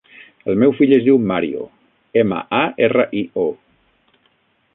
[0.51, 1.67] El meu fill es diu Mario:
[2.23, 3.47] ema, a, erra, i, o.